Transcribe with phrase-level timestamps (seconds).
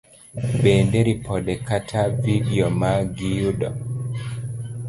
[0.63, 3.59] Bende, ripode kata vidio ma giyud